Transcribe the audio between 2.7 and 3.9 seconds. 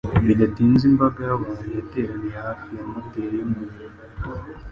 ya moteri yumuriro.